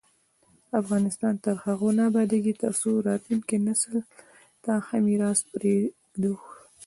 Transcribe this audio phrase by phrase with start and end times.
[0.81, 3.95] افغانستان تر هغو نه ابادیږي، ترڅو راتلونکي نسل
[4.63, 6.33] ته ښه میراث پریږدو.